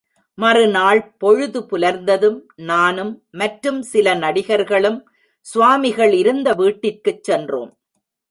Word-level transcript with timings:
மறுநாள் 0.37 1.01
பொழுது 1.17 1.59
புலர்ந்ததும் 1.61 2.39
நானும் 2.69 3.11
மற்றும் 3.31 3.81
சில 3.81 4.15
நடிகர்களும் 4.15 4.99
சுவாமிகள் 5.45 6.13
இருந்தவீட்டிற்குச்சென்றோம். 6.21 7.71